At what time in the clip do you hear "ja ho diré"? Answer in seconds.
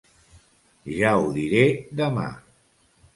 0.93-1.61